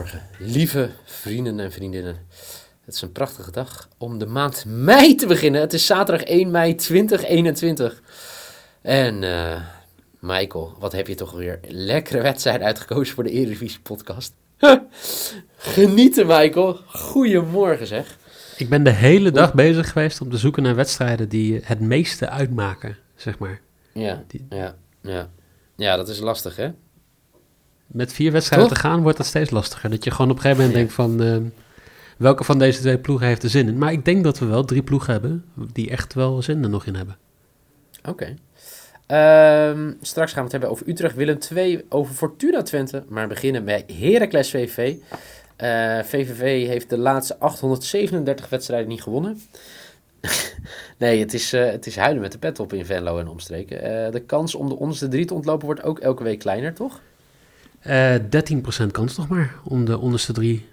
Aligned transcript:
Goedemorgen, 0.00 0.52
lieve 0.52 0.90
vrienden 1.04 1.60
en 1.60 1.72
vriendinnen. 1.72 2.16
Het 2.84 2.94
is 2.94 3.02
een 3.02 3.12
prachtige 3.12 3.50
dag 3.50 3.88
om 3.98 4.18
de 4.18 4.26
maand 4.26 4.64
mei 4.66 5.14
te 5.14 5.26
beginnen. 5.26 5.60
Het 5.60 5.72
is 5.72 5.86
zaterdag 5.86 6.26
1 6.26 6.50
mei 6.50 6.74
2021. 6.74 8.02
En 8.82 9.22
uh, 9.22 9.60
Michael, 10.18 10.76
wat 10.78 10.92
heb 10.92 11.06
je 11.06 11.14
toch 11.14 11.32
weer 11.32 11.60
lekkere 11.68 12.22
wedstrijd 12.22 12.62
uitgekozen 12.62 13.14
voor 13.14 13.24
de 13.24 13.30
Eredivisie 13.30 13.80
podcast. 13.80 14.34
Genieten 15.56 16.26
Michael, 16.26 16.80
goedemorgen 16.86 17.86
zeg. 17.86 18.18
Ik 18.56 18.68
ben 18.68 18.82
de 18.82 18.90
hele 18.90 19.30
dag 19.30 19.54
bezig 19.54 19.92
geweest 19.92 20.20
om 20.20 20.30
te 20.30 20.38
zoeken 20.38 20.62
naar 20.62 20.74
wedstrijden 20.74 21.28
die 21.28 21.60
het 21.62 21.80
meeste 21.80 22.28
uitmaken, 22.28 22.96
zeg 23.16 23.38
maar. 23.38 23.60
Ja, 23.92 24.24
ja, 24.48 24.76
ja. 25.02 25.30
ja 25.76 25.96
dat 25.96 26.08
is 26.08 26.18
lastig 26.18 26.56
hè? 26.56 26.70
Met 27.92 28.12
vier 28.12 28.32
wedstrijden 28.32 28.68
te 28.68 28.74
gaan 28.74 29.02
wordt 29.02 29.16
dat 29.16 29.26
steeds 29.26 29.50
lastiger. 29.50 29.90
Dat 29.90 30.04
je 30.04 30.10
gewoon 30.10 30.30
op 30.30 30.36
een 30.36 30.42
gegeven 30.42 30.64
moment 30.64 30.78
denkt 30.78 30.92
van... 30.92 31.22
Uh, 31.22 31.36
welke 32.16 32.44
van 32.44 32.58
deze 32.58 32.80
twee 32.80 32.98
ploegen 32.98 33.26
heeft 33.26 33.42
er 33.42 33.50
zin 33.50 33.68
in? 33.68 33.78
Maar 33.78 33.92
ik 33.92 34.04
denk 34.04 34.24
dat 34.24 34.38
we 34.38 34.46
wel 34.46 34.64
drie 34.64 34.82
ploegen 34.82 35.12
hebben 35.12 35.44
die 35.72 35.90
echt 35.90 36.14
wel 36.14 36.42
zin 36.42 36.62
er 36.62 36.70
nog 36.70 36.86
in 36.86 36.94
hebben. 36.94 37.16
Oké. 38.08 38.36
Um, 39.06 39.96
straks 40.00 40.32
gaan 40.32 40.44
we 40.44 40.50
het 40.50 40.52
hebben 40.52 40.70
over 40.70 40.88
Utrecht, 40.88 41.14
Willem 41.14 41.38
2, 41.38 41.84
over 41.88 42.14
Fortuna 42.14 42.62
Twente. 42.62 43.04
Maar 43.08 43.28
beginnen 43.28 43.64
bij 43.64 43.84
Heracles. 44.00 44.54
Uh, 44.54 44.62
VVV 46.02 46.66
heeft 46.66 46.90
de 46.90 46.98
laatste 46.98 47.38
837 47.38 48.48
wedstrijden 48.48 48.88
niet 48.88 49.02
gewonnen. 49.02 49.40
nee, 50.98 51.20
het 51.20 51.34
is, 51.34 51.54
uh, 51.54 51.70
het 51.70 51.86
is 51.86 51.96
huilen 51.96 52.22
met 52.22 52.32
de 52.32 52.38
pet 52.38 52.60
op 52.60 52.72
in 52.72 52.86
Venlo 52.86 53.18
en 53.18 53.28
omstreken. 53.28 53.76
Uh, 53.76 54.12
de 54.12 54.20
kans 54.20 54.54
om 54.54 54.68
de 54.68 54.76
onderste 54.76 55.08
drie 55.08 55.24
te 55.24 55.34
ontlopen 55.34 55.66
wordt 55.66 55.82
ook 55.82 55.98
elke 55.98 56.22
week 56.22 56.38
kleiner, 56.38 56.74
toch? 56.74 57.00
Uh, 57.86 58.14
13% 58.84 58.86
kans 58.90 59.16
nog 59.16 59.28
maar 59.28 59.54
om 59.64 59.84
de 59.84 59.98
onderste 59.98 60.32
drie 60.32 60.68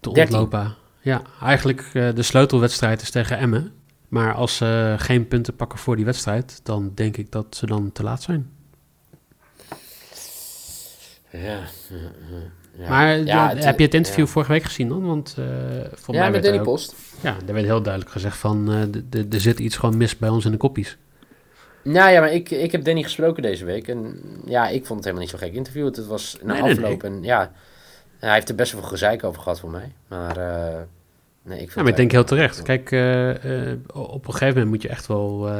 te 0.00 0.12
13. 0.12 0.38
ontlopen. 0.38 0.74
Ja, 1.00 1.22
eigenlijk 1.42 1.90
uh, 1.94 2.08
de 2.14 2.22
sleutelwedstrijd 2.22 3.02
is 3.02 3.10
tegen 3.10 3.38
Emmen. 3.38 3.72
Maar 4.08 4.34
als 4.34 4.56
ze 4.56 4.94
geen 4.98 5.28
punten 5.28 5.56
pakken 5.56 5.78
voor 5.78 5.96
die 5.96 6.04
wedstrijd, 6.04 6.60
dan 6.62 6.92
denk 6.94 7.16
ik 7.16 7.32
dat 7.32 7.46
ze 7.56 7.66
dan 7.66 7.92
te 7.92 8.02
laat 8.02 8.22
zijn. 8.22 8.50
Ja. 11.30 11.58
ja. 12.78 12.88
Maar 12.88 13.18
ja, 13.18 13.48
het, 13.48 13.64
heb 13.64 13.78
je 13.78 13.84
het 13.84 13.94
interview 13.94 14.24
ja. 14.24 14.30
vorige 14.30 14.52
week 14.52 14.62
gezien 14.62 14.88
dan? 14.88 15.06
Want, 15.06 15.36
voor 15.92 16.14
ja, 16.14 16.20
mij 16.20 16.30
met 16.30 16.42
Danny 16.42 16.60
Post. 16.60 16.94
Ja, 17.20 17.36
daar 17.44 17.54
werd 17.54 17.66
heel 17.66 17.82
duidelijk 17.82 18.12
gezegd 18.12 18.36
van, 18.36 18.68
er 19.30 19.40
zit 19.40 19.58
iets 19.58 19.76
gewoon 19.76 19.96
mis 19.96 20.16
bij 20.16 20.28
ons 20.28 20.44
in 20.44 20.50
de 20.50 20.56
koppies. 20.56 20.96
Nou 21.86 22.10
ja, 22.10 22.20
maar 22.20 22.32
ik, 22.32 22.50
ik 22.50 22.72
heb 22.72 22.84
Danny 22.84 23.02
gesproken 23.02 23.42
deze 23.42 23.64
week. 23.64 23.88
En 23.88 24.20
ja, 24.44 24.68
ik 24.68 24.86
vond 24.86 25.04
het 25.04 25.04
helemaal 25.04 25.20
niet 25.20 25.30
zo 25.30 25.38
gek 25.38 25.54
interview. 25.54 25.84
Het 25.84 26.06
was 26.06 26.38
na 26.42 26.52
nee, 26.52 26.62
afloop. 26.62 27.02
Nee. 27.02 27.12
En 27.12 27.22
ja, 27.22 27.52
hij 28.18 28.32
heeft 28.32 28.48
er 28.48 28.54
best 28.54 28.72
wel 28.72 28.80
veel 28.80 28.90
gezeik 28.90 29.24
over 29.24 29.42
gehad 29.42 29.60
voor 29.60 29.70
mij. 29.70 29.92
Maar 30.08 30.38
uh, 30.38 30.80
nee, 31.42 31.58
ik 31.58 31.58
vind 31.58 31.74
ja, 31.74 31.80
maar 31.82 31.90
ik 31.90 31.96
denk 31.96 32.12
heel 32.12 32.24
terecht. 32.24 32.62
Kijk, 32.62 32.90
uh, 32.90 33.44
uh, 33.44 33.72
op 33.92 34.26
een 34.26 34.32
gegeven 34.32 34.54
moment 34.54 34.68
moet 34.68 34.82
je 34.82 34.88
echt 34.88 35.06
wel 35.06 35.50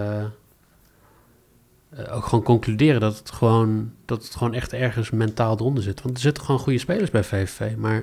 ook 2.11 2.25
gewoon 2.25 2.45
concluderen 2.45 3.01
dat 3.01 3.19
het 3.19 3.31
gewoon, 3.31 3.93
dat 4.05 4.25
het 4.25 4.35
gewoon 4.35 4.55
echt 4.55 4.73
ergens 4.73 5.11
mentaal 5.11 5.55
eronder 5.55 5.83
zit. 5.83 6.03
Want 6.03 6.15
er 6.15 6.21
zitten 6.21 6.45
gewoon 6.45 6.61
goede 6.61 6.79
spelers 6.79 7.11
bij 7.11 7.25
VVV. 7.25 7.77
Maar 7.77 8.03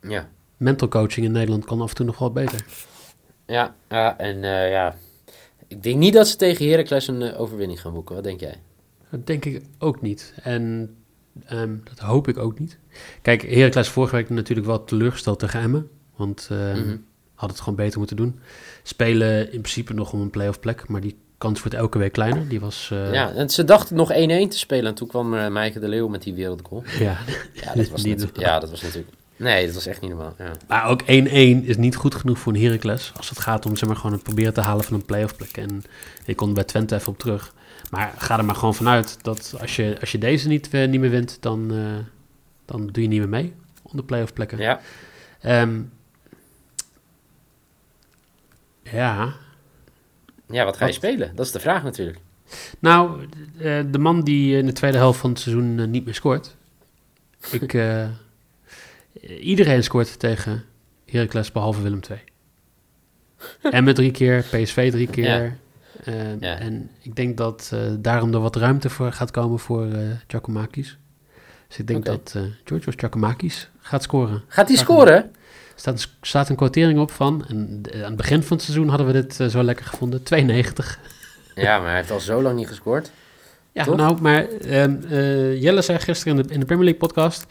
ja. 0.00 0.28
mental 0.56 0.88
coaching 0.88 1.26
in 1.26 1.32
Nederland 1.32 1.64
kan 1.64 1.80
af 1.80 1.88
en 1.88 1.94
toe 1.94 2.06
nog 2.06 2.18
wel 2.18 2.32
beter. 2.32 2.64
Ja, 3.46 3.74
ja 3.88 4.18
en 4.18 4.40
ja, 4.70 4.94
ik 5.70 5.82
denk 5.82 5.96
niet 5.96 6.12
dat 6.12 6.28
ze 6.28 6.36
tegen 6.36 6.68
Heracles 6.68 7.08
een 7.08 7.20
uh, 7.20 7.40
overwinning 7.40 7.80
gaan 7.80 7.92
boeken. 7.92 8.14
Wat 8.14 8.24
denk 8.24 8.40
jij? 8.40 8.54
Dat 9.10 9.26
denk 9.26 9.44
ik 9.44 9.62
ook 9.78 10.02
niet. 10.02 10.34
En 10.42 10.94
um, 11.52 11.82
dat 11.84 11.98
hoop 11.98 12.28
ik 12.28 12.38
ook 12.38 12.58
niet. 12.58 12.78
Kijk, 13.22 13.42
Heracles 13.42 13.88
vorige 13.88 14.16
week 14.16 14.30
natuurlijk 14.30 14.66
wel 14.66 14.84
teleurgesteld 14.84 15.38
tegen 15.38 15.60
Emmen. 15.60 15.88
Want 16.16 16.48
uh, 16.52 16.58
mm 16.58 16.82
-hmm. 16.82 17.04
had 17.34 17.50
het 17.50 17.58
gewoon 17.58 17.74
beter 17.74 17.98
moeten 17.98 18.16
doen. 18.16 18.40
Spelen 18.82 19.52
in 19.52 19.60
principe 19.60 19.94
nog 19.94 20.12
om 20.12 20.20
een 20.20 20.30
play-off 20.30 20.60
plek. 20.60 20.88
Maar 20.88 21.00
die 21.00 21.16
kans 21.38 21.60
wordt 21.60 21.74
elke 21.74 21.98
week 21.98 22.12
kleiner. 22.12 22.48
Die 22.48 22.60
was, 22.60 22.90
uh... 22.92 23.12
Ja, 23.12 23.32
en 23.32 23.50
ze 23.50 23.64
dachten 23.64 23.96
nog 23.96 24.12
1-1 24.12 24.14
te 24.14 24.46
spelen. 24.50 24.86
En 24.86 24.94
toen 24.94 25.08
kwam 25.08 25.34
uh, 25.34 25.48
Maaike 25.48 25.80
de 25.80 25.88
Leeuw 25.88 26.08
met 26.08 26.22
die 26.22 26.34
wereldgoal. 26.34 26.82
Ja, 26.98 27.18
ja, 27.52 27.74
dat, 27.74 27.88
was 27.88 28.02
ja 28.34 28.58
dat 28.58 28.70
was 28.70 28.82
natuurlijk... 28.82 29.14
Nee, 29.40 29.66
dat 29.66 29.74
was 29.74 29.86
echt 29.86 30.00
niet 30.00 30.10
normaal. 30.10 30.34
Ja. 30.38 30.52
Maar 30.68 30.86
ook 30.86 31.02
1-1 31.02 31.06
is 31.06 31.76
niet 31.76 31.96
goed 31.96 32.14
genoeg 32.14 32.38
voor 32.38 32.52
een 32.52 32.62
Heracles. 32.62 33.12
Als 33.16 33.28
het 33.28 33.38
gaat 33.38 33.66
om 33.66 33.76
zeg 33.76 33.88
maar, 33.88 33.96
gewoon 33.96 34.12
het 34.12 34.22
proberen 34.22 34.54
te 34.54 34.60
halen 34.60 34.84
van 34.84 34.94
een 34.94 35.04
play-off 35.04 35.36
plek. 35.36 35.56
En 35.56 35.82
ik 36.24 36.36
kon 36.36 36.54
bij 36.54 36.64
Twente 36.64 36.94
even 36.94 37.12
op 37.12 37.18
terug. 37.18 37.54
Maar 37.90 38.14
ga 38.18 38.38
er 38.38 38.44
maar 38.44 38.54
gewoon 38.54 38.74
vanuit 38.74 39.24
dat 39.24 39.54
als 39.60 39.76
je, 39.76 39.96
als 40.00 40.12
je 40.12 40.18
deze 40.18 40.48
niet, 40.48 40.68
uh, 40.74 40.88
niet 40.88 41.00
meer 41.00 41.10
wint, 41.10 41.36
dan, 41.40 41.72
uh, 41.72 41.98
dan 42.64 42.86
doe 42.86 43.02
je 43.02 43.08
niet 43.08 43.18
meer 43.18 43.28
mee 43.28 43.54
om 43.82 43.96
de 43.96 44.02
play-off 44.02 44.32
plekken. 44.32 44.58
Ja. 44.58 44.80
Um, 45.62 45.92
ja. 48.82 49.34
Ja, 50.46 50.64
wat 50.64 50.76
ga 50.76 50.86
je 50.86 50.92
wat? 50.92 51.02
spelen? 51.02 51.36
Dat 51.36 51.46
is 51.46 51.52
de 51.52 51.60
vraag 51.60 51.82
natuurlijk. 51.82 52.18
Nou, 52.78 53.20
uh, 53.58 53.80
de 53.90 53.98
man 53.98 54.22
die 54.22 54.56
in 54.56 54.66
de 54.66 54.72
tweede 54.72 54.96
helft 54.96 55.20
van 55.20 55.30
het 55.30 55.40
seizoen 55.40 55.90
niet 55.90 56.04
meer 56.04 56.14
scoort. 56.14 56.56
Ik 57.50 57.72
iedereen 59.40 59.82
scoort 59.82 60.18
tegen 60.18 60.64
Heracles 61.06 61.52
behalve 61.52 61.82
Willem 61.82 62.00
II. 62.10 62.20
en 63.74 63.84
met 63.84 63.94
drie 63.94 64.10
keer, 64.10 64.42
PSV 64.50 64.90
drie 64.90 65.08
keer. 65.08 65.42
Ja. 65.42 65.52
Uh, 66.08 66.40
ja. 66.40 66.58
En 66.58 66.90
ik 67.02 67.16
denk 67.16 67.36
dat 67.36 67.70
uh, 67.74 67.80
daarom 67.98 68.34
er 68.34 68.40
wat 68.40 68.56
ruimte 68.56 68.90
voor 68.90 69.12
gaat 69.12 69.30
komen 69.30 69.58
voor 69.58 69.86
uh, 69.86 70.10
Giacomakis. 70.26 70.98
Dus 71.68 71.78
ik 71.78 71.86
denk 71.86 71.98
okay. 71.98 72.14
dat 72.14 72.34
uh, 72.36 72.42
Georgios 72.64 72.94
Giacomakis 72.96 73.70
gaat 73.78 74.02
scoren. 74.02 74.42
Gaat 74.48 74.68
hij 74.68 74.76
scoren? 74.76 75.14
Er 75.14 75.30
staat, 75.74 76.08
staat 76.20 76.48
een 76.48 76.56
quotering 76.56 76.98
op 76.98 77.10
van, 77.10 77.44
en 77.48 77.82
aan 77.94 78.00
het 78.00 78.16
begin 78.16 78.42
van 78.42 78.56
het 78.56 78.66
seizoen 78.66 78.88
hadden 78.88 79.06
we 79.06 79.12
dit 79.12 79.50
zo 79.50 79.62
lekker 79.62 79.86
gevonden, 79.86 80.22
92. 80.22 80.98
ja, 81.54 81.78
maar 81.78 81.86
hij 81.86 81.96
heeft 81.96 82.10
al 82.10 82.20
zo 82.20 82.42
lang 82.42 82.56
niet 82.56 82.68
gescoord. 82.68 83.10
Ja, 83.72 83.84
Toch? 83.84 83.96
nou, 83.96 84.20
maar 84.20 84.46
Jelle 85.54 85.82
zei 85.82 85.98
gisteren 85.98 86.36
in 86.36 86.42
de, 86.42 86.52
in 86.54 86.60
de 86.60 86.66
Premier 86.66 86.84
League 86.84 87.00
podcast... 87.00 87.46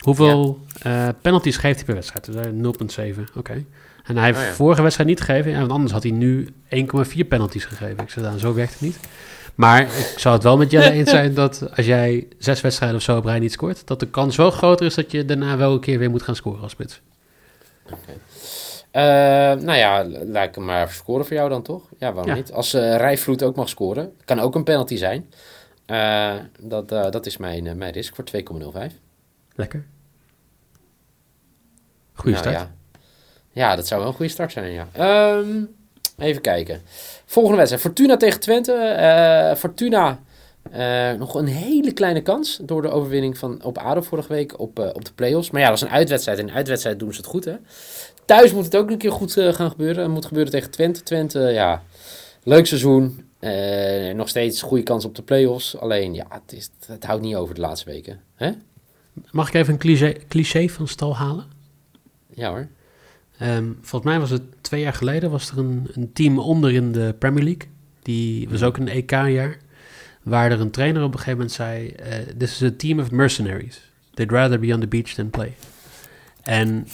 Hoeveel 0.00 0.58
ja. 0.82 1.06
uh, 1.06 1.14
penalties 1.22 1.56
geeft 1.56 1.76
hij 1.76 1.84
per 1.84 1.94
wedstrijd? 1.94 2.28
0,7, 2.28 3.20
oké. 3.20 3.38
Okay. 3.38 3.66
En 4.04 4.16
hij 4.16 4.26
heeft 4.26 4.38
oh, 4.38 4.44
ja. 4.44 4.52
vorige 4.52 4.82
wedstrijd 4.82 5.08
niet 5.08 5.20
gegeven. 5.20 5.58
Want 5.58 5.70
anders 5.70 5.92
had 5.92 6.02
hij 6.02 6.12
nu 6.12 6.48
1,4 6.48 7.28
penalties 7.28 7.64
gegeven. 7.64 7.98
Ik 7.98 8.10
zei, 8.10 8.24
dan, 8.24 8.38
zo 8.38 8.54
werkt 8.54 8.72
het 8.72 8.80
niet. 8.80 8.98
Maar 9.54 9.82
ik 9.82 10.14
zou 10.16 10.34
het 10.34 10.44
wel 10.44 10.56
met 10.56 10.70
Jelle 10.70 10.90
eens 10.98 11.10
zijn 11.10 11.34
dat 11.34 11.76
als 11.76 11.86
jij 11.86 12.28
zes 12.38 12.60
wedstrijden 12.60 12.96
of 12.98 13.02
zo 13.02 13.16
op 13.16 13.24
rij 13.24 13.38
niet 13.38 13.52
scoort... 13.52 13.86
dat 13.86 14.00
de 14.00 14.06
kans 14.06 14.36
wel 14.36 14.50
groter 14.50 14.86
is 14.86 14.94
dat 14.94 15.10
je 15.10 15.24
daarna 15.24 15.56
wel 15.56 15.72
een 15.72 15.80
keer 15.80 15.98
weer 15.98 16.10
moet 16.10 16.22
gaan 16.22 16.36
scoren 16.36 16.62
als 16.62 16.72
spits. 16.72 17.00
Okay. 17.86 18.18
Uh, 18.92 19.62
nou 19.62 19.78
ja, 19.78 20.04
lijkt 20.24 20.54
hem 20.54 20.64
maar 20.64 20.90
scoren 20.90 21.26
voor 21.26 21.36
jou 21.36 21.48
dan 21.48 21.62
toch? 21.62 21.82
Ja, 21.98 22.12
waarom 22.12 22.32
ja. 22.32 22.34
niet? 22.38 22.52
Als 22.52 22.74
uh, 22.74 22.96
Rijvloed 22.96 23.42
ook 23.42 23.56
mag 23.56 23.68
scoren, 23.68 24.12
kan 24.24 24.40
ook 24.40 24.54
een 24.54 24.64
penalty 24.64 24.96
zijn. 24.96 25.30
Uh, 25.90 26.34
dat, 26.60 26.88
dat 26.88 27.26
is 27.26 27.36
mijn, 27.36 27.78
mijn 27.78 27.92
risk 27.92 28.14
voor 28.14 28.24
2,05. 28.90 28.94
Lekker. 29.54 29.86
Goeie 32.12 32.36
nou, 32.36 32.48
start. 32.48 32.68
Ja. 32.68 32.70
ja. 33.52 33.76
dat 33.76 33.86
zou 33.86 34.00
wel 34.00 34.08
een 34.08 34.16
goede 34.16 34.32
start 34.32 34.52
zijn, 34.52 34.72
ja. 34.72 34.88
Um, 35.36 35.74
even 36.18 36.42
kijken. 36.42 36.82
Volgende 37.24 37.56
wedstrijd. 37.56 37.84
Fortuna 37.84 38.16
tegen 38.16 38.40
Twente. 38.40 39.54
Fortuna 39.58 40.20
uh, 40.76 41.12
nog 41.12 41.34
een 41.34 41.46
hele 41.46 41.92
kleine 41.92 42.22
kans 42.22 42.60
door 42.62 42.82
de 42.82 42.90
overwinning 42.90 43.38
van 43.38 43.62
op 43.62 43.78
ADO 43.78 44.00
vorige 44.00 44.32
week 44.32 44.58
op, 44.60 44.78
uh, 44.78 44.86
op 44.92 45.04
de 45.04 45.12
play-offs. 45.14 45.50
Maar 45.50 45.60
ja, 45.60 45.68
dat 45.68 45.76
is 45.76 45.82
een 45.82 45.90
uitwedstrijd. 45.90 46.38
En 46.38 46.48
in 46.48 46.54
uitwedstrijd 46.54 46.98
doen 46.98 47.12
ze 47.12 47.16
het 47.16 47.26
goed, 47.26 47.44
hè. 47.44 47.54
Thuis 48.24 48.52
moet 48.52 48.64
het 48.64 48.76
ook 48.76 48.90
een 48.90 48.98
keer 48.98 49.12
goed 49.12 49.32
gaan 49.32 49.70
gebeuren. 49.70 50.02
Het 50.02 50.12
moet 50.12 50.26
gebeuren 50.26 50.52
tegen 50.52 50.70
Twente. 50.70 51.02
Twente, 51.02 51.40
ja, 51.40 51.82
leuk 52.42 52.66
seizoen. 52.66 53.29
Nog 54.14 54.28
steeds 54.28 54.62
goede 54.62 54.82
kans 54.82 55.04
op 55.04 55.14
de 55.14 55.22
play-offs. 55.22 55.76
Alleen, 55.76 56.14
ja, 56.14 56.26
het, 56.28 56.52
is, 56.52 56.70
het 56.86 57.04
houdt 57.04 57.22
niet 57.22 57.34
over 57.34 57.54
de 57.54 57.60
laatste 57.60 57.90
weken. 57.90 58.20
Hè? 58.34 58.50
Mag 59.30 59.48
ik 59.48 59.54
even 59.54 59.72
een 59.72 59.78
cliché, 59.78 60.16
cliché 60.28 60.68
van 60.68 60.88
stal 60.88 61.16
halen? 61.16 61.44
Ja 62.34 62.48
hoor. 62.48 62.68
Um, 63.42 63.78
volgens 63.80 64.10
mij 64.10 64.20
was 64.20 64.30
het 64.30 64.42
twee 64.60 64.80
jaar 64.80 64.92
geleden 64.94 65.30
was 65.30 65.50
er 65.50 65.58
een, 65.58 65.88
een 65.92 66.12
team 66.12 66.38
onder 66.38 66.72
in 66.72 66.92
de 66.92 67.14
Premier 67.18 67.44
League. 67.44 67.68
Die 68.02 68.48
was 68.48 68.62
ook 68.62 68.76
een 68.76 68.88
EK-jaar. 68.88 69.58
Waar 70.22 70.50
er 70.50 70.60
een 70.60 70.70
trainer 70.70 71.02
op 71.02 71.12
een 71.12 71.18
gegeven 71.18 71.38
moment 71.38 71.52
zei... 71.56 71.88
eh, 71.88 72.18
This 72.38 72.62
is 72.62 72.70
a 72.70 72.74
team 72.76 73.00
of 73.00 73.10
mercenaries. 73.10 73.90
They'd 74.14 74.30
rather 74.30 74.58
be 74.60 74.74
on 74.74 74.80
the 74.80 74.86
beach 74.86 75.12
than 75.14 75.30
play. 75.30 75.54
En 76.42 76.86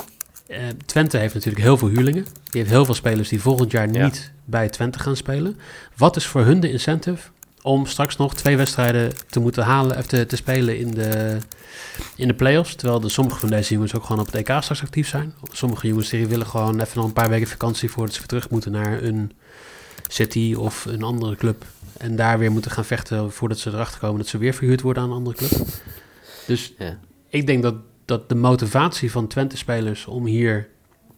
eh, 0.46 0.58
Twente 0.86 1.16
heeft 1.18 1.34
natuurlijk 1.34 1.64
heel 1.64 1.76
veel 1.76 1.88
huurlingen. 1.88 2.24
Die 2.24 2.60
heeft 2.60 2.70
heel 2.70 2.84
veel 2.84 2.94
spelers 2.94 3.28
die 3.28 3.40
volgend 3.40 3.70
jaar 3.70 3.92
Ja. 3.92 4.10
Bij 4.46 4.68
Twente 4.68 4.98
gaan 4.98 5.16
spelen. 5.16 5.56
Wat 5.96 6.16
is 6.16 6.26
voor 6.26 6.44
hun 6.44 6.60
de 6.60 6.70
incentive 6.70 7.28
om 7.62 7.86
straks 7.86 8.16
nog 8.16 8.34
twee 8.34 8.56
wedstrijden 8.56 9.12
te 9.28 9.40
moeten 9.40 9.64
halen... 9.64 9.96
of 9.98 10.06
te, 10.06 10.26
te 10.26 10.36
spelen 10.36 10.78
in 10.78 10.90
de, 10.90 11.38
in 12.16 12.28
de 12.28 12.34
play-offs? 12.34 12.74
Terwijl 12.74 13.00
de, 13.00 13.08
sommige 13.08 13.38
van 13.38 13.48
deze 13.48 13.74
jongens 13.74 13.94
ook 13.94 14.04
gewoon 14.04 14.20
op 14.20 14.32
het 14.32 14.34
EK 14.34 14.62
straks 14.62 14.82
actief 14.82 15.08
zijn. 15.08 15.34
Sommige 15.52 15.86
jongens 15.86 16.08
die 16.08 16.26
willen 16.26 16.46
gewoon 16.46 16.80
even 16.80 16.96
nog 16.96 17.04
een 17.06 17.12
paar 17.12 17.28
weken 17.28 17.48
vakantie... 17.48 17.90
voordat 17.90 18.12
ze 18.12 18.18
weer 18.18 18.28
terug 18.28 18.50
moeten 18.50 18.72
naar 18.72 19.02
een 19.02 19.32
City 20.08 20.54
of 20.58 20.84
een 20.84 21.02
andere 21.02 21.36
club. 21.36 21.64
En 21.96 22.16
daar 22.16 22.38
weer 22.38 22.52
moeten 22.52 22.70
gaan 22.70 22.84
vechten 22.84 23.32
voordat 23.32 23.58
ze 23.58 23.70
erachter 23.70 24.00
komen... 24.00 24.18
dat 24.18 24.28
ze 24.28 24.38
weer 24.38 24.54
verhuurd 24.54 24.80
worden 24.80 25.02
aan 25.02 25.10
een 25.10 25.16
andere 25.16 25.36
club. 25.36 25.66
Dus 26.46 26.74
Ja. 26.78 26.98
ik 27.28 27.46
denk 27.46 27.62
dat, 27.62 27.74
dat 28.04 28.28
de 28.28 28.34
motivatie 28.34 29.10
van 29.10 29.26
Twente-spelers 29.26 30.06
om 30.06 30.26
hier 30.26 30.68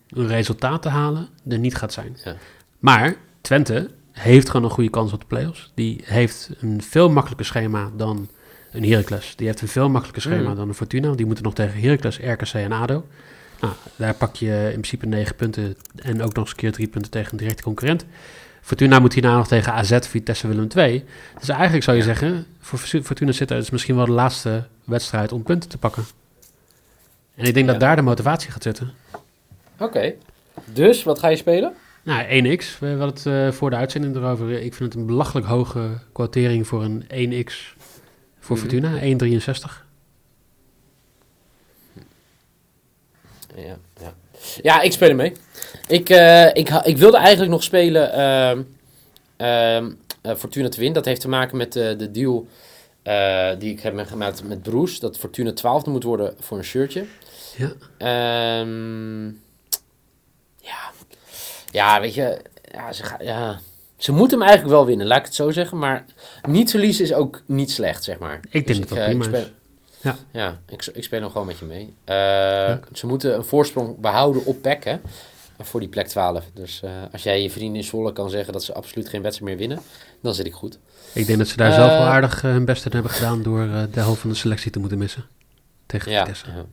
een 0.08 0.26
resultaat 0.26 0.82
te 0.82 0.88
halen 0.88 1.28
er 1.48 1.58
niet 1.58 1.76
gaat 1.76 1.92
zijn. 1.92 2.16
Ja. 2.24 2.36
Maar 2.78 3.14
Twente 3.40 3.90
heeft 4.12 4.46
gewoon 4.50 4.64
een 4.64 4.70
goede 4.74 4.90
kans 4.90 5.12
op 5.12 5.20
de 5.20 5.26
play-offs. 5.26 5.72
Die 5.74 6.00
heeft 6.04 6.50
een 6.60 6.82
veel 6.82 7.10
makkelijker 7.10 7.46
schema 7.46 7.90
dan 7.96 8.28
een 8.72 8.84
Heracles. 8.84 9.36
Die 9.36 9.46
heeft 9.46 9.60
een 9.60 9.68
veel 9.68 9.88
makkelijker 9.88 10.22
schema 10.22 10.48
Mm. 10.50 10.56
dan 10.56 10.68
een 10.68 10.74
Fortuna. 10.74 11.12
Die 11.14 11.26
moeten 11.26 11.44
nog 11.44 11.54
tegen 11.54 11.80
Heracles, 11.80 12.18
RKC 12.18 12.52
en 12.52 12.72
ADO. 12.72 13.06
Nou, 13.60 13.72
daar 13.96 14.14
pak 14.14 14.36
je 14.36 14.62
in 14.64 14.70
principe 14.80 15.06
negen 15.06 15.34
punten 15.36 15.76
en 15.96 16.22
ook 16.22 16.34
nog 16.34 16.44
eens 16.44 16.50
een 16.50 16.56
keer 16.56 16.72
drie 16.72 16.88
punten 16.88 17.10
tegen 17.10 17.32
een 17.32 17.38
directe 17.38 17.62
concurrent. 17.62 18.04
Fortuna 18.60 18.98
moet 18.98 19.12
hierna 19.12 19.36
nog 19.36 19.48
tegen 19.48 19.72
AZ, 19.72 19.98
Vitesse, 20.00 20.48
Willem 20.48 20.68
II. 20.76 21.04
Dus 21.38 21.48
eigenlijk 21.48 21.82
zou 21.84 21.96
je 21.96 22.02
zeggen, 22.02 22.46
voor 22.60 22.78
Fortuna 22.78 23.32
zit 23.32 23.50
er 23.50 23.56
is 23.58 23.70
misschien 23.70 23.96
wel 23.96 24.04
de 24.04 24.12
laatste 24.12 24.66
wedstrijd 24.84 25.32
om 25.32 25.42
punten 25.42 25.68
te 25.68 25.78
pakken. 25.78 26.04
En 27.34 27.44
ik 27.46 27.54
denk 27.54 27.66
Ja. 27.66 27.72
dat 27.72 27.80
daar 27.80 27.96
de 27.96 28.02
motivatie 28.02 28.50
gaat 28.50 28.62
zitten. 28.62 28.90
Oké. 29.78 30.12
Dus, 30.72 31.02
wat 31.02 31.18
ga 31.18 31.28
je 31.28 31.36
spelen? 31.36 31.72
Nou, 32.08 32.56
1x. 32.56 32.78
We 32.78 32.86
hadden 32.86 33.06
het 33.08 33.26
eh, 33.26 33.52
voor 33.52 33.70
de 33.70 33.76
uitzending 33.76 34.16
erover. 34.16 34.50
Ik 34.50 34.74
vind 34.74 34.92
het 34.92 35.00
een 35.00 35.06
belachelijk 35.06 35.46
hoge 35.46 35.88
quotering 36.12 36.66
voor 36.66 36.84
een 36.84 37.02
1x 37.02 37.52
voor 38.38 38.56
Mhm. 38.56 38.66
Fortuna. 38.66 39.00
1,63. 39.00 39.86
Ja, 43.56 43.78
ja. 44.00 44.14
ja 44.62 44.80
ik 44.80 44.92
speel 44.92 45.08
er 45.08 45.16
mee. 45.16 45.32
Ik, 45.86 46.08
eh, 46.08 46.46
ik, 46.46 46.68
ik 46.68 46.98
wilde 46.98 47.16
eigenlijk 47.16 47.50
nog 47.50 47.62
spelen 47.62 48.12
eh, 49.36 49.86
Fortuna 50.36 50.68
te 50.68 50.76
winnen. 50.76 50.94
Dat 50.94 51.04
heeft 51.04 51.20
te 51.20 51.28
maken 51.28 51.56
met 51.56 51.72
de 51.72 52.10
deal 52.10 52.46
die 53.58 53.72
ik 53.72 53.80
heb 53.80 54.06
gemaakt 54.06 54.44
met 54.44 54.62
Broes. 54.62 55.00
Dat 55.00 55.18
Fortuna 55.18 55.52
12 55.52 55.86
moet 55.86 56.02
worden 56.02 56.34
voor 56.40 56.58
een 56.58 56.64
shirtje. 56.64 57.04
Ja. 57.56 57.72
Ehm. 57.98 59.30
Ja, 61.70 62.00
weet 62.00 62.14
je. 62.14 62.40
Ja 62.72 62.92
ze, 62.92 63.02
ga- 63.04 63.22
ja, 63.22 63.58
ze 63.96 64.12
moeten 64.12 64.38
hem 64.38 64.46
eigenlijk 64.48 64.76
wel 64.78 64.86
winnen, 64.86 65.06
laat 65.06 65.18
ik 65.18 65.24
het 65.24 65.34
zo 65.34 65.50
zeggen. 65.50 65.78
Maar 65.78 66.04
niet 66.48 66.70
verliezen 66.70 67.04
is 67.04 67.12
ook 67.12 67.42
niet 67.46 67.70
slecht, 67.70 68.04
zeg 68.04 68.18
maar. 68.18 68.40
Ik 68.50 68.66
denk 68.66 68.78
dat 68.78 68.88
dat 68.88 68.98
eh, 68.98 69.04
prima 69.04 69.24
speel- 69.24 69.40
is. 69.40 69.50
Ja. 70.00 70.16
ja, 70.32 70.60
ik, 70.68 70.86
ik 70.92 71.04
speel 71.04 71.20
nog 71.20 71.32
gewoon 71.32 71.46
met 71.46 71.58
je 71.58 71.64
mee. 71.64 71.94
Eh, 72.04 72.74
Ze 72.92 73.06
moeten 73.06 73.34
een 73.34 73.44
voorsprong 73.44 73.96
behouden 73.98 74.44
op 74.44 74.62
PEC, 74.62 74.84
hè, 74.84 74.96
voor 75.60 75.80
die 75.80 75.88
plek 75.88 76.06
12. 76.08 76.44
Dus 76.54 76.82
eh, 76.82 76.90
als 77.12 77.22
jij 77.22 77.42
je 77.42 77.50
vrienden 77.50 77.76
in 77.76 77.84
Zwolle 77.86 78.12
kan 78.12 78.30
zeggen 78.30 78.52
dat 78.52 78.64
ze 78.64 78.74
absoluut 78.74 79.08
geen 79.08 79.22
wedstrijd 79.22 79.50
meer 79.50 79.68
winnen, 79.68 79.84
dan 80.22 80.34
zit 80.34 80.46
ik 80.46 80.52
goed. 80.52 80.78
Ik 81.12 81.26
denk 81.26 81.38
dat 81.38 81.48
ze 81.48 81.56
daar 81.56 81.72
zelf 81.72 81.90
wel 81.90 82.00
aardig 82.06 82.42
hun 82.42 82.64
best 82.64 82.84
in 82.86 82.92
hebben 82.92 83.10
gedaan 83.10 83.42
door 83.42 83.66
de 83.92 84.00
helft 84.00 84.20
van 84.20 84.30
de 84.30 84.36
selectie 84.36 84.70
te 84.70 84.78
moeten 84.78 84.98
missen. 84.98 85.24
Tegen 85.86 86.12
Ja, 86.12 86.20
Vitesse. 86.24 86.46
ja. 86.46 86.64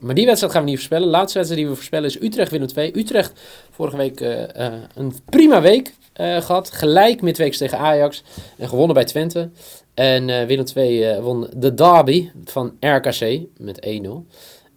Maar 0.00 0.14
die 0.14 0.26
wedstrijd 0.26 0.52
gaan 0.52 0.62
we 0.62 0.68
niet 0.68 0.78
voorspellen. 0.78 1.06
De 1.06 1.16
laatste 1.16 1.38
wedstrijd 1.38 1.62
die 1.62 1.70
we 1.70 1.76
voorspellen 1.76 2.08
is 2.08 2.20
Utrecht-Willem 2.20 2.66
2. 2.66 2.98
Utrecht 2.98 3.40
vorige 3.70 3.96
week 3.96 4.20
eh, 4.20 4.66
eh, 4.66 4.82
een 4.94 5.14
prima 5.24 5.60
week 5.60 5.94
eh, 6.14 6.40
gehad. 6.40 6.70
Gelijk 6.70 7.22
midweeks 7.22 7.58
tegen 7.58 7.78
Ajax. 7.78 8.22
En 8.58 8.68
gewonnen 8.68 8.94
bij 8.94 9.04
Twente. 9.04 9.50
En 9.94 10.30
eh, 10.30 10.46
Willem 10.46 10.64
2 10.64 11.20
won 11.20 11.46
de 11.56 11.74
derby 11.74 12.30
van 12.44 12.76
RKC 12.80 13.40
met 13.58 13.86
1-0. 13.86 14.26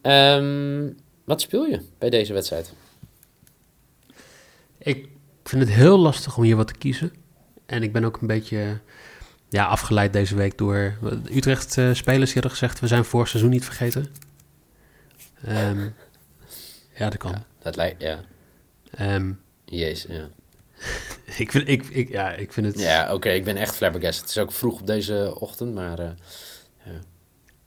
Ehm, 0.01 0.89
wat 1.23 1.41
speel 1.41 1.65
je 1.65 1.81
bij 1.97 2.09
deze 2.09 2.33
wedstrijd? 2.33 2.73
Ik 4.77 5.07
vind 5.43 5.61
het 5.61 5.71
heel 5.71 5.97
lastig 5.97 6.37
om 6.37 6.43
hier 6.43 6.55
wat 6.55 6.67
te 6.67 6.77
kiezen. 6.77 7.11
En 7.65 7.83
ik 7.83 7.91
ben 7.93 8.05
ook 8.05 8.21
een 8.21 8.27
beetje 8.27 8.79
ja, 9.49 9.65
afgeleid 9.65 10.13
deze 10.13 10.35
week 10.35 10.57
door 10.57 10.97
Utrecht-spelers 11.31 12.33
die 12.33 12.49
gezegd... 12.49 12.79
we 12.79 12.87
zijn 12.87 13.05
vorig 13.05 13.27
seizoen 13.27 13.51
niet 13.51 13.65
vergeten. 13.65 14.07
Ehm, 15.43 15.89
ja, 16.95 17.09
dat 17.09 17.17
kan. 17.17 17.31
Ja, 17.31 17.45
dat 17.59 17.75
lijkt, 17.75 18.01
ja. 18.01 18.19
Jezus, 19.65 20.15
ja. 20.15 20.27
ik, 21.43 21.51
vind, 21.51 21.67
ik, 21.67 21.85
ik, 21.85 22.09
ja, 22.09 22.31
ik 22.31 22.53
vind 22.53 22.65
het... 22.65 22.79
Ja, 22.79 23.13
oké, 23.13 23.29
ik 23.29 23.43
ben 23.43 23.57
echt 23.57 23.75
flabbergasted. 23.75 24.21
Het 24.21 24.29
is 24.29 24.37
ook 24.37 24.51
vroeg 24.51 24.79
op 24.79 24.87
deze 24.87 25.35
ochtend, 25.39 25.73
maar... 25.73 25.99
eh, 25.99 26.09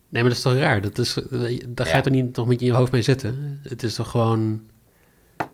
Nee, 0.09 0.23
maar 0.23 0.31
dat 0.31 0.39
is 0.39 0.45
toch 0.45 0.55
raar? 0.55 0.81
Dat 0.81 0.99
is, 0.99 1.17
eh, 1.17 1.61
daar 1.69 1.87
ga 1.87 1.97
je 1.97 2.03
toch 2.03 2.13
niet 2.13 2.35
toch 2.35 2.47
met 2.47 2.61
je 2.61 2.67
in 2.67 2.73
je 2.73 2.79
hoofd 2.79 2.93
mee 2.93 3.03
zitten? 3.03 3.61
Het 3.63 3.83
is 3.83 3.95
toch 3.95 4.11
gewoon... 4.11 4.63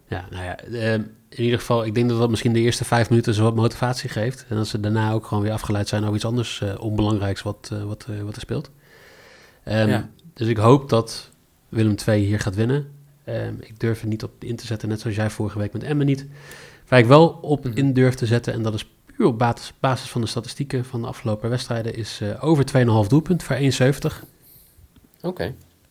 Ja, 0.09 0.27
nou 0.31 0.45
ja, 0.45 0.57
ehm, 0.59 1.03
in 1.29 1.45
ieder 1.45 1.59
geval, 1.59 1.85
ik 1.85 1.95
denk 1.95 2.09
dat 2.09 2.19
dat 2.19 2.31
misschien 2.31 2.53
de 2.53 2.61
eerste 2.61 2.85
vijf 2.85 3.11
minuten 3.11 3.35
zo 3.35 3.43
wat 3.43 3.55
motivatie 3.55 4.09
geeft. 4.09 4.45
En 4.49 4.57
dat 4.57 4.67
ze 4.67 4.81
daarna 4.81 5.13
ook 5.13 5.27
gewoon 5.27 5.43
weer 5.43 5.53
afgeleid 5.53 5.89
zijn 5.89 6.03
over 6.03 6.15
iets 6.15 6.25
anders 6.25 6.61
eh, 6.61 6.81
onbelangrijks 6.81 7.43
wat, 7.43 7.73
wat, 7.85 8.07
wat 8.23 8.35
er 8.35 8.41
speelt. 8.41 8.71
Ja. 9.65 10.09
Dus 10.35 10.49
ik 10.49 10.57
hoop 10.57 10.89
dat 10.89 11.31
Willem 11.69 11.95
II 12.07 12.25
hier 12.25 12.41
gaat 12.41 12.55
winnen. 12.55 12.91
Ehm, 13.25 13.55
ik 13.61 13.81
durf 13.81 14.01
er 14.01 14.07
niet 14.07 14.23
op 14.23 14.31
in 14.45 14.57
te 14.57 14.67
zetten, 14.67 14.89
net 14.89 15.01
zoals 15.01 15.17
jij 15.17 15.31
vorige 15.31 15.59
week 15.59 15.73
met 15.73 15.83
Emmen 15.83 16.07
niet. 16.07 16.27
Waar 16.89 16.99
ik 16.99 17.07
wel 17.07 17.29
op 17.29 17.65
Mhm. 17.65 17.77
in 17.77 17.93
durf 17.93 18.15
te 18.15 18.27
zetten, 18.27 18.53
en 18.53 18.63
dat 18.63 18.75
is 18.75 18.87
puur 19.17 19.27
op 19.27 19.39
basis, 19.39 19.73
basis 19.81 20.09
van 20.11 20.21
de 20.21 20.27
statistieken 20.27 20.85
van 20.85 21.01
de 21.01 21.07
afgelopen 21.07 21.51
wedstrijden, 21.51 21.95
is 21.95 22.19
eh, 22.23 22.45
over 22.45 22.65
2,5 22.65 23.09
doelpunt 23.09 23.43
voor 23.43 23.57
1,70. 23.57 24.25
Oké. 25.23 25.43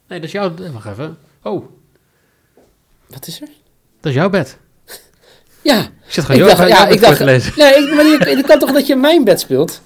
Nee, 0.07 0.19
dat 0.19 0.23
is 0.27 0.31
jouw... 0.31 0.55
eh, 0.55 0.69
Wacht 0.71 0.85
even. 0.87 1.17
Oh, 1.43 1.65
Wat 3.07 3.27
is 3.27 3.41
er? 3.41 3.47
dat 3.99 4.11
is 4.11 4.13
jouw 4.17 4.29
bed. 4.29 4.57
Ja, 5.61 5.81
Ik 5.81 6.11
zit 6.11 6.23
gewoon 6.25 6.41
ik 6.41 6.47
dacht, 6.57 6.69
ja, 6.69 6.87
ik 6.87 6.99
dacht, 7.01 7.19
nee, 7.19 7.35
ik, 7.37 7.93
maar 7.95 8.05
je- 8.05 8.35
het 8.35 8.45
kan 8.45 8.59
toch 8.59 8.71
dat 8.71 8.87
je 8.87 8.95
mijn 8.95 9.23
bed 9.23 9.39
speelt? 9.39 9.81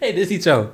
Nee, 0.00 0.14
dit 0.14 0.16
is 0.16 0.28
niet 0.28 0.42
zo. 0.42 0.70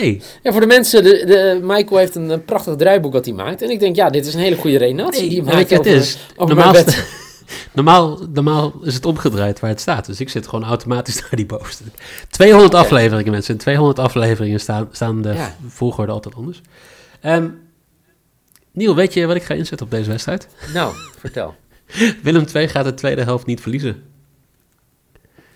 Nee. 0.00 0.22
Ja, 0.42 0.52
voor 0.52 0.60
de 0.60 0.66
mensen, 0.66 1.02
de, 1.02 1.24
de, 1.26 1.60
Michael 1.62 1.96
heeft 1.96 2.14
een, 2.14 2.44
prachtig 2.44 2.76
draaiboek 2.76 3.12
dat 3.12 3.24
hij 3.24 3.34
maakt. 3.34 3.62
En 3.62 3.70
ik 3.70 3.80
denk, 3.80 3.96
ja, 3.96 4.10
dit 4.10 4.26
is 4.26 4.34
een 4.34 4.40
hele 4.40 4.56
goede 4.56 4.78
renatie 4.78 5.28
die 5.28 5.42
nee 5.42 5.54
maakt 5.54 5.68
je, 5.68 5.76
het 5.76 5.86
is... 5.86 6.18
over 6.36 6.54
Normaal, 6.54 6.74
normaal, 7.72 8.18
normaal 8.32 8.72
is 8.82 8.94
het 8.94 9.06
omgedraaid 9.06 9.60
waar 9.60 9.70
het 9.70 9.80
staat. 9.80 10.06
Dus 10.06 10.20
ik 10.20 10.28
zit 10.28 10.46
gewoon 10.46 10.64
automatisch 10.64 11.20
naar 11.20 11.30
die 11.30 11.46
bovenste. 11.46 11.84
200 12.30 12.74
Oké. 12.74 12.82
afleveringen, 12.82 13.32
mensen. 13.32 13.54
In 13.54 13.60
200 13.60 13.98
afleveringen 13.98 14.60
staan, 14.60 14.88
staan 14.92 15.22
de 15.22 15.32
Ja. 15.32 15.56
volgorde 15.66 16.12
altijd 16.12 16.34
anders. 16.34 16.60
Ehm 17.20 17.48
Niel, 18.72 18.94
weet 18.94 19.14
je 19.14 19.26
wat 19.26 19.36
ik 19.36 19.42
ga 19.42 19.54
inzetten 19.54 19.86
op 19.86 19.92
deze 19.92 20.10
wedstrijd? 20.10 20.48
Nou, 20.72 20.94
vertel. 21.18 21.54
Willem 22.22 22.44
II 22.54 22.68
gaat 22.68 22.84
de 22.84 22.94
tweede 22.94 23.22
helft 23.22 23.46
niet 23.46 23.60
verliezen. 23.60 24.02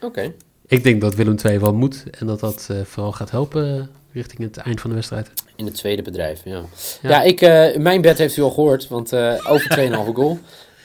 Oké. 0.00 0.32
Ik 0.66 0.82
denk 0.82 1.00
dat 1.00 1.14
Willem 1.14 1.36
II 1.44 1.58
wel 1.58 1.74
moet 1.74 2.04
en 2.10 2.26
dat 2.26 2.40
dat 2.40 2.66
eh, 2.70 2.76
vooral 2.84 3.12
gaat 3.12 3.30
helpen 3.30 3.90
richting 4.12 4.42
het 4.42 4.56
eind 4.56 4.80
van 4.80 4.90
de 4.90 4.96
wedstrijd. 4.96 5.30
In 5.56 5.64
het 5.64 5.74
tweede 5.74 6.02
bedrijf, 6.02 6.44
ja. 6.44 6.62
Ja. 7.02 7.08
Ja, 7.10 7.22
ik, 7.22 7.40
eh, 7.40 7.76
mijn 7.76 8.00
bed 8.00 8.18
heeft 8.18 8.36
u 8.36 8.42
al 8.42 8.50
gehoord, 8.50 8.88
want 8.88 9.12
eh, 9.12 9.44
over 9.48 9.70
2,5 9.70 10.14
goal. 10.14 10.38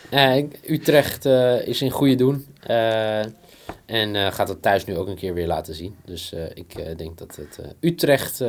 Eh, 0.09 0.43
Utrecht 0.67 1.25
is 1.65 1.81
in 1.81 1.89
goede 1.91 2.15
doen. 2.15 2.45
en 3.85 4.33
gaat 4.33 4.47
het 4.47 4.61
thuis 4.61 4.85
nu 4.85 4.97
ook 4.97 5.07
een 5.07 5.15
keer 5.15 5.33
weer 5.33 5.47
laten 5.47 5.73
zien. 5.75 5.95
Dus 6.05 6.33
ik 6.53 6.97
denk 6.97 7.17
dat 7.17 7.35
het 7.35 7.59
Utrecht... 7.79 8.43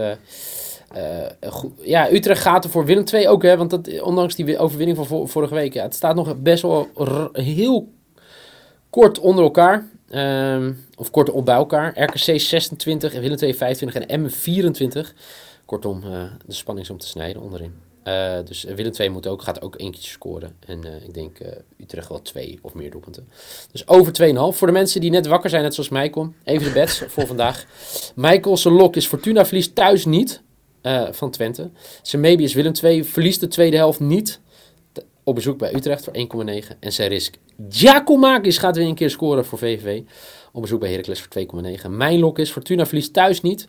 goed, 1.48 1.72
ja, 1.80 2.10
Utrecht 2.12 2.42
gaat 2.42 2.64
er 2.64 2.70
voor 2.70 2.84
Willem 2.84 3.04
2 3.04 3.28
ook, 3.28 3.42
hè. 3.42 3.56
Want 3.56 3.70
dat, 3.70 4.00
ondanks 4.00 4.34
die 4.34 4.58
overwinning 4.58 4.96
van 4.96 5.06
vo- 5.06 5.26
vorige 5.26 5.54
week... 5.54 5.72
Ja, 5.74 5.82
het 5.82 5.94
staat 5.94 6.14
nog 6.14 6.36
best 6.36 6.62
wel 6.62 6.88
heel 7.32 7.92
kort 8.90 9.18
onder 9.18 9.44
elkaar. 9.44 9.86
Ehm, 10.14 10.72
of 10.96 11.10
kort 11.10 11.30
op 11.30 11.44
bij 11.44 11.54
elkaar. 11.54 12.02
RKC 12.02 12.40
26, 12.40 13.12
Willem 13.12 13.36
2 13.36 13.54
25 13.54 14.02
en 14.02 14.08
Emmen 14.08 14.30
24. 14.30 15.14
Kortom, 15.64 16.02
eh, 16.02 16.22
de 16.46 16.52
spanning 16.52 16.86
is 16.86 16.92
om 16.92 16.98
te 16.98 17.06
snijden 17.06 17.42
onderin. 17.42 17.74
Eh, 18.02 18.38
dus 18.44 18.62
Willem 18.62 18.92
2 18.92 19.10
moet 19.10 19.26
ook, 19.26 19.42
gaat 19.42 19.62
ook 19.62 19.76
één 19.76 19.90
keertje 19.90 20.10
scoren. 20.10 20.56
En 20.66 20.84
eh, 20.84 21.04
ik 21.04 21.14
denk 21.14 21.38
Utrecht 21.78 22.08
wel 22.08 22.22
twee 22.22 22.58
of 22.62 22.74
meer 22.74 22.90
doelpunten. 22.90 23.28
Dus 23.72 23.88
over 23.88 24.12
2,5. 24.12 24.56
Voor 24.56 24.66
de 24.66 24.72
mensen 24.72 25.00
die 25.00 25.10
net 25.10 25.26
wakker 25.26 25.50
zijn, 25.50 25.62
net 25.62 25.74
zoals 25.74 25.88
Michael. 25.88 26.32
Even 26.44 26.66
de 26.66 26.72
bets 26.72 27.02
voor 27.12 27.26
vandaag. 27.26 27.66
Michael, 28.14 28.56
zijn 28.56 28.74
lok 28.74 28.96
is 28.96 29.06
Fortuna 29.06 29.44
verliest 29.44 29.74
thuis 29.74 30.04
niet 30.04 30.42
van 31.10 31.30
Twente. 31.30 31.70
Zijn 32.02 32.22
maybe 32.22 32.42
is 32.42 32.54
Willem 32.54 32.72
2 32.72 33.04
verliest 33.04 33.40
de 33.40 33.48
tweede 33.48 33.76
helft 33.76 34.00
niet. 34.00 34.40
Op 35.24 35.34
bezoek 35.34 35.58
bij 35.58 35.74
Utrecht 35.74 36.04
voor 36.04 36.14
1,9. 36.14 36.78
En 36.80 36.92
zijn 36.92 37.08
risk 37.08 37.34
Giacomakis 37.68 38.58
gaat 38.58 38.76
weer 38.76 38.86
een 38.86 38.94
keer 38.94 39.10
scoren 39.10 39.44
voor 39.44 39.58
VVV. 39.58 40.02
op 40.52 40.62
bezoek 40.62 40.80
bij 40.80 40.90
Heracles 40.90 41.20
voor 41.20 41.62
2,9. 41.84 41.90
Mijn 41.90 42.18
lok 42.18 42.38
is 42.38 42.50
Fortuna 42.50 42.86
verliest 42.86 43.12
thuis 43.12 43.40
niet 43.40 43.68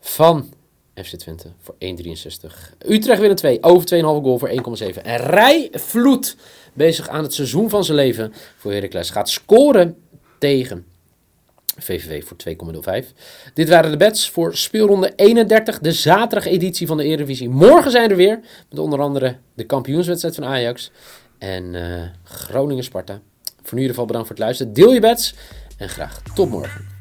van 0.00 0.52
FC 0.94 1.16
Twente 1.16 1.48
voor 1.58 1.74
1,63. 1.74 2.76
Utrecht 2.86 3.18
winnen 3.20 3.36
2, 3.36 3.62
over 3.62 3.88
2,5 3.94 4.00
goal 4.00 4.38
voor 4.38 4.48
1,7. 4.48 5.02
En 5.02 5.16
Rijvloed, 5.16 6.36
bezig 6.72 7.08
aan 7.08 7.22
het 7.22 7.34
seizoen 7.34 7.70
van 7.70 7.84
zijn 7.84 7.96
leven 7.96 8.32
voor 8.56 8.72
Heracles, 8.72 9.10
gaat 9.10 9.28
scoren 9.28 9.96
tegen 10.38 10.86
VVV 11.78 12.24
voor 12.24 12.36
2,05. 13.02 13.08
Dit 13.54 13.68
waren 13.68 13.90
de 13.90 13.96
bets 13.96 14.30
voor 14.30 14.56
speelronde 14.56 15.12
31, 15.16 15.78
de 15.78 15.92
zaterdag 15.92 16.52
editie 16.52 16.86
van 16.86 16.96
de 16.96 17.04
Eredivisie. 17.04 17.48
Morgen 17.48 17.90
zijn 17.90 18.10
er 18.10 18.16
weer, 18.16 18.40
met 18.70 18.78
onder 18.78 19.00
andere 19.00 19.36
de 19.54 19.64
kampioenswedstrijd 19.64 20.34
van 20.34 20.44
Ajax 20.44 20.90
en 21.38 21.74
uh, 21.74 22.02
Groningen-Sparta. 22.24 23.20
Voor 23.44 23.78
nu 23.78 23.84
in 23.84 23.90
ieder 23.90 23.90
geval 23.90 24.06
bedankt 24.06 24.26
voor 24.26 24.36
het 24.36 24.44
luisteren. 24.44 24.72
Deel 24.72 24.92
je 24.92 25.00
bets 25.00 25.34
en 25.76 25.88
graag 25.88 26.22
tot 26.34 26.50
morgen. 26.50 26.93